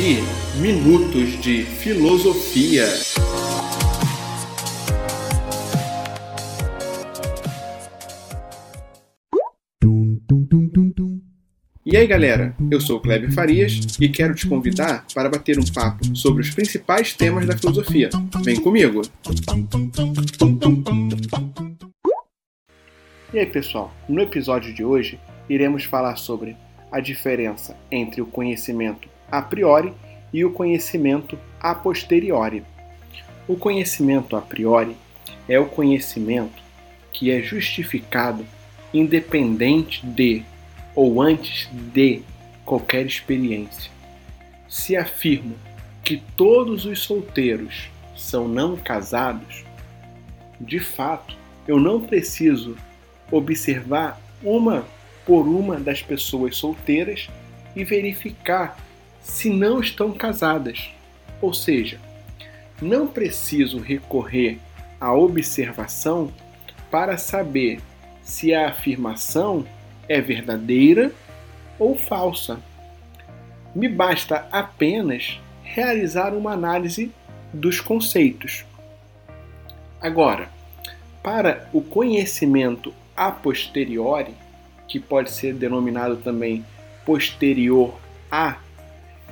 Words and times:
ouvir 0.00 0.22
Minutos 0.56 1.38
de 1.42 1.62
Filosofia. 1.62 2.86
E 11.84 11.96
aí 11.96 12.06
galera, 12.06 12.56
eu 12.70 12.80
sou 12.80 12.96
o 12.96 13.00
Kleber 13.00 13.30
Farias 13.32 13.98
e 14.00 14.08
quero 14.08 14.34
te 14.34 14.46
convidar 14.46 15.04
para 15.14 15.28
bater 15.28 15.58
um 15.58 15.64
papo 15.64 16.16
sobre 16.16 16.42
os 16.42 16.50
principais 16.50 17.12
temas 17.12 17.46
da 17.46 17.56
filosofia. 17.58 18.08
Vem 18.42 18.58
comigo! 18.58 19.02
E 23.34 23.38
aí 23.38 23.46
pessoal, 23.46 23.92
no 24.08 24.22
episódio 24.22 24.72
de 24.72 24.82
hoje 24.82 25.20
iremos 25.46 25.84
falar 25.84 26.16
sobre 26.16 26.56
a 26.90 27.00
diferença 27.00 27.76
entre 27.90 28.22
o 28.22 28.26
conhecimento 28.26 29.08
a 29.30 29.42
priori 29.42 29.92
e 30.32 30.44
o 30.44 30.52
conhecimento 30.52 31.38
a 31.60 31.74
posteriori. 31.74 32.62
O 33.46 33.56
conhecimento 33.56 34.36
a 34.36 34.40
priori 34.40 34.96
é 35.48 35.58
o 35.58 35.66
conhecimento 35.66 36.62
que 37.12 37.30
é 37.30 37.42
justificado 37.42 38.46
independente 38.92 40.04
de 40.06 40.42
ou 40.94 41.20
antes 41.20 41.68
de 41.72 42.22
qualquer 42.64 43.06
experiência. 43.06 43.90
Se 44.68 44.96
afirmo 44.96 45.54
que 46.04 46.22
todos 46.36 46.84
os 46.84 47.00
solteiros 47.00 47.88
são 48.16 48.48
não 48.48 48.76
casados, 48.76 49.64
de 50.60 50.78
fato, 50.78 51.36
eu 51.66 51.78
não 51.78 52.00
preciso 52.00 52.76
observar 53.30 54.20
uma 54.42 54.84
por 55.24 55.46
uma 55.46 55.78
das 55.78 56.02
pessoas 56.02 56.56
solteiras 56.56 57.28
e 57.74 57.84
verificar 57.84 58.76
se 59.20 59.50
não 59.50 59.80
estão 59.80 60.12
casadas. 60.12 60.90
Ou 61.40 61.54
seja, 61.54 61.98
não 62.80 63.06
preciso 63.06 63.78
recorrer 63.78 64.58
à 65.00 65.12
observação 65.14 66.32
para 66.90 67.16
saber 67.16 67.80
se 68.22 68.54
a 68.54 68.68
afirmação 68.68 69.66
é 70.08 70.20
verdadeira 70.20 71.12
ou 71.78 71.96
falsa. 71.96 72.58
Me 73.74 73.88
basta 73.88 74.48
apenas 74.50 75.40
realizar 75.62 76.34
uma 76.34 76.52
análise 76.52 77.12
dos 77.52 77.80
conceitos. 77.80 78.64
Agora, 80.00 80.48
para 81.22 81.68
o 81.72 81.80
conhecimento 81.80 82.92
a 83.16 83.30
posteriori, 83.30 84.34
que 84.88 84.98
pode 84.98 85.30
ser 85.30 85.54
denominado 85.54 86.16
também 86.16 86.64
posterior 87.04 87.98
a 88.30 88.56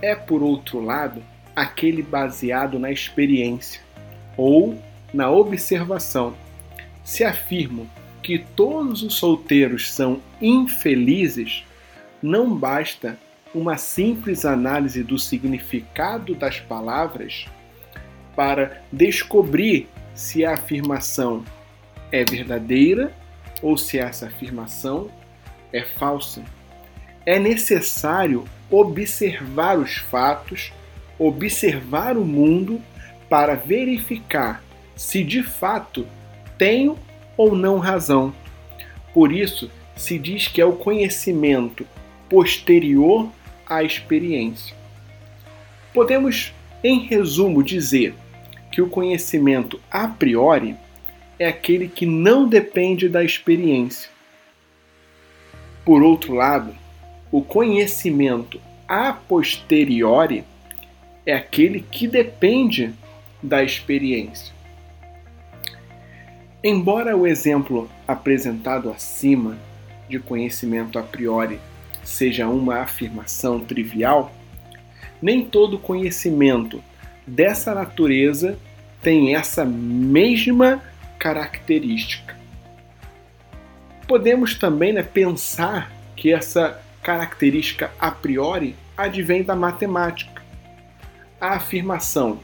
é, 0.00 0.14
por 0.14 0.42
outro 0.42 0.80
lado, 0.80 1.22
aquele 1.54 2.02
baseado 2.02 2.78
na 2.78 2.90
experiência 2.90 3.80
ou 4.36 4.80
na 5.12 5.30
observação. 5.30 6.34
Se 7.02 7.24
afirmo 7.24 7.88
que 8.22 8.38
todos 8.38 9.02
os 9.02 9.14
solteiros 9.14 9.90
são 9.92 10.20
infelizes, 10.40 11.64
não 12.22 12.54
basta 12.54 13.18
uma 13.54 13.76
simples 13.76 14.44
análise 14.44 15.02
do 15.02 15.18
significado 15.18 16.34
das 16.34 16.60
palavras 16.60 17.46
para 18.36 18.82
descobrir 18.92 19.88
se 20.14 20.44
a 20.44 20.54
afirmação 20.54 21.44
é 22.12 22.24
verdadeira 22.24 23.12
ou 23.62 23.76
se 23.76 23.98
essa 23.98 24.26
afirmação 24.26 25.10
é 25.72 25.82
falsa. 25.82 26.42
É 27.24 27.38
necessário 27.38 28.44
observar 28.70 29.78
os 29.78 29.96
fatos, 29.96 30.72
observar 31.18 32.16
o 32.16 32.24
mundo 32.24 32.80
para 33.28 33.54
verificar 33.54 34.62
se 34.96 35.22
de 35.22 35.42
fato 35.42 36.06
tenho 36.56 36.98
ou 37.36 37.54
não 37.54 37.78
razão. 37.78 38.34
Por 39.14 39.32
isso, 39.32 39.70
se 39.96 40.18
diz 40.18 40.48
que 40.48 40.60
é 40.60 40.64
o 40.64 40.76
conhecimento 40.76 41.86
posterior 42.28 43.28
à 43.66 43.82
experiência. 43.82 44.76
Podemos, 45.92 46.52
em 46.82 47.00
resumo, 47.00 47.62
dizer 47.62 48.14
que 48.70 48.82
o 48.82 48.88
conhecimento 48.88 49.80
a 49.90 50.06
priori 50.06 50.76
é 51.38 51.46
aquele 51.46 51.88
que 51.88 52.04
não 52.04 52.48
depende 52.48 53.08
da 53.08 53.24
experiência. 53.24 54.10
Por 55.84 56.02
outro 56.02 56.34
lado, 56.34 56.74
o 57.30 57.42
conhecimento 57.42 58.60
a 58.86 59.12
posteriori 59.12 60.44
é 61.26 61.34
aquele 61.34 61.80
que 61.80 62.08
depende 62.08 62.94
da 63.42 63.62
experiência. 63.62 64.54
Embora 66.64 67.16
o 67.16 67.26
exemplo 67.26 67.88
apresentado 68.06 68.90
acima 68.90 69.58
de 70.08 70.18
conhecimento 70.18 70.98
a 70.98 71.02
priori 71.02 71.60
seja 72.02 72.48
uma 72.48 72.78
afirmação 72.78 73.60
trivial, 73.60 74.32
nem 75.20 75.44
todo 75.44 75.78
conhecimento 75.78 76.82
dessa 77.26 77.74
natureza 77.74 78.58
tem 79.02 79.34
essa 79.34 79.64
mesma 79.64 80.82
característica. 81.18 82.36
Podemos 84.06 84.54
também 84.54 84.92
né, 84.94 85.02
pensar 85.02 85.92
que 86.16 86.32
essa 86.32 86.80
característica 87.02 87.90
a 87.98 88.10
priori 88.10 88.74
advém 88.96 89.42
da 89.42 89.54
matemática. 89.54 90.42
A 91.40 91.54
afirmação 91.54 92.40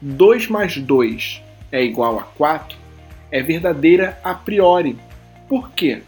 2 0.00 0.48
mais 0.48 0.76
2 0.76 1.42
é 1.72 1.82
igual 1.82 2.18
a 2.18 2.22
4 2.22 2.86
é 3.30 3.42
verdadeira 3.42 4.18
a 4.22 4.34
priori. 4.34 4.96
Por 5.48 5.70
quê? 5.72 6.02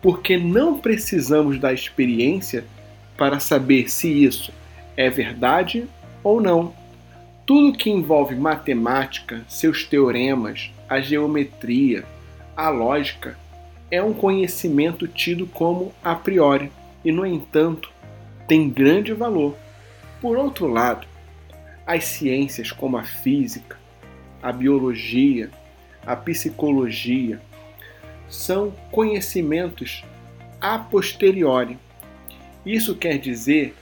Porque 0.00 0.36
não 0.36 0.78
precisamos 0.78 1.58
da 1.58 1.72
experiência 1.72 2.64
para 3.16 3.40
saber 3.40 3.90
se 3.90 4.08
isso 4.24 4.52
é 4.96 5.10
verdade 5.10 5.88
ou 6.22 6.40
não. 6.40 6.72
Tudo 7.44 7.76
que 7.76 7.90
envolve 7.90 8.34
matemática, 8.34 9.42
seus 9.48 9.84
teoremas, 9.84 10.70
a 10.88 11.00
geometria, 11.00 12.04
a 12.56 12.68
lógica, 12.68 13.38
é 13.90 14.02
um 14.02 14.12
conhecimento 14.12 15.08
tido 15.08 15.46
como 15.46 15.92
a 16.04 16.14
priori 16.14 16.70
e, 17.04 17.12
no 17.12 17.26
entanto, 17.26 17.90
tem 18.46 18.68
grande 18.68 19.12
valor. 19.12 19.56
Por 20.20 20.36
outro 20.36 20.66
lado, 20.66 21.06
as 21.86 22.04
ciências 22.04 22.72
como 22.72 22.96
a 22.96 23.04
física, 23.04 23.78
a 24.42 24.52
biologia, 24.52 25.50
a 26.04 26.16
psicologia 26.16 27.40
são 28.28 28.72
conhecimentos 28.90 30.04
a 30.60 30.78
posteriori. 30.78 31.78
Isso 32.64 32.94
quer 32.94 33.18
dizer 33.18 33.74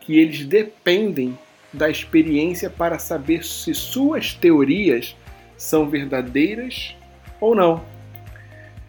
que 0.00 0.18
eles 0.18 0.44
dependem 0.44 1.38
da 1.72 1.88
experiência 1.88 2.68
para 2.68 2.98
saber 2.98 3.44
se 3.44 3.72
suas 3.74 4.34
teorias 4.34 5.16
são 5.56 5.88
verdadeiras 5.88 6.96
ou 7.40 7.54
não. 7.54 7.84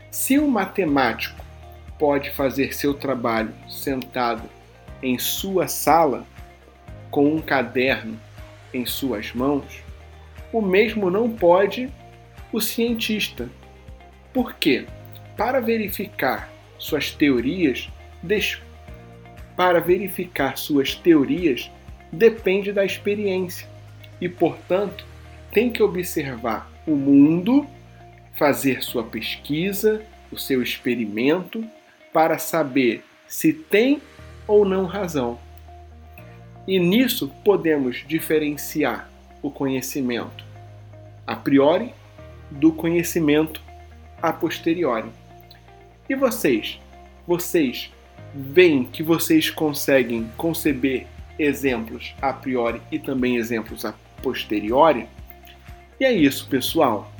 Se 0.09 0.39
um 0.39 0.47
matemático 0.47 1.42
pode 1.97 2.31
fazer 2.31 2.73
seu 2.73 2.93
trabalho 2.93 3.53
sentado 3.69 4.49
em 5.01 5.17
sua 5.19 5.67
sala, 5.67 6.25
com 7.11 7.35
um 7.35 7.39
caderno 7.39 8.19
em 8.73 8.85
suas 8.85 9.33
mãos, 9.33 9.83
o 10.51 10.61
mesmo 10.61 11.09
não 11.09 11.29
pode 11.29 11.89
o 12.51 12.59
cientista. 12.59 13.49
Por 14.33 14.53
quê? 14.55 14.85
Para 15.37 15.59
verificar 15.59 16.51
suas 16.77 17.11
teorias, 17.11 17.89
para 19.55 19.79
verificar 19.79 20.57
suas 20.57 20.95
teorias 20.95 21.69
depende 22.11 22.71
da 22.71 22.85
experiência 22.85 23.67
e, 24.19 24.29
portanto, 24.29 25.05
tem 25.51 25.71
que 25.71 25.83
observar 25.83 26.71
o 26.85 26.95
mundo, 26.95 27.67
fazer 28.33 28.83
sua 28.83 29.03
pesquisa, 29.03 30.03
o 30.31 30.37
seu 30.37 30.61
experimento 30.61 31.63
para 32.13 32.37
saber 32.37 33.03
se 33.27 33.51
tem 33.51 34.01
ou 34.47 34.63
não 34.63 34.85
razão. 34.85 35.39
E 36.67 36.79
nisso 36.79 37.29
podemos 37.43 38.05
diferenciar 38.07 39.09
o 39.41 39.51
conhecimento 39.51 40.45
a 41.25 41.35
priori 41.35 41.93
do 42.49 42.71
conhecimento 42.71 43.61
a 44.21 44.31
posteriori. 44.31 45.09
E 46.07 46.15
vocês? 46.15 46.79
Vocês 47.27 47.91
veem 48.33 48.83
que 48.83 49.01
vocês 49.01 49.49
conseguem 49.49 50.29
conceber 50.37 51.07
exemplos 51.37 52.13
a 52.21 52.31
priori 52.31 52.81
e 52.91 52.99
também 52.99 53.37
exemplos 53.37 53.85
a 53.85 53.93
posteriori? 54.21 55.07
E 55.99 56.05
é 56.05 56.11
isso, 56.11 56.47
pessoal. 56.47 57.12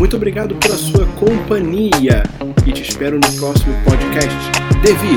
Muito 0.00 0.16
obrigado 0.16 0.54
pela 0.54 0.78
sua 0.78 1.04
companhia 1.08 2.22
e 2.66 2.72
te 2.72 2.80
espero 2.80 3.16
no 3.16 3.32
próximo 3.38 3.74
podcast. 3.84 4.34
Devi, 4.82 5.14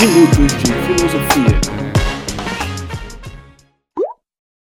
Minutos 0.00 0.56
de 0.56 0.72
Filosofia. 0.72 1.85